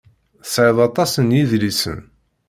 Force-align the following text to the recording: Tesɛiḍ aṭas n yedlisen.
Tesɛiḍ 0.43 0.77
aṭas 0.87 1.11
n 1.19 1.35
yedlisen. 1.37 1.99